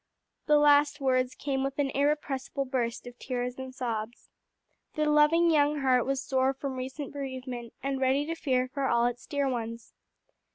[0.47, 4.31] The last words came with an irrepressible burst of tears and sobs.
[4.95, 9.05] The loving young heart was sore from recent bereavement, and ready to fear for all
[9.05, 9.93] its dear ones.